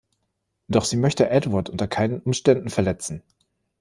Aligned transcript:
Doch 0.67 0.83
sie 0.83 0.97
möchte 0.97 1.29
Edward 1.29 1.69
unter 1.69 1.87
keinen 1.87 2.21
Umständen 2.21 2.69
verletzen. 2.71 3.21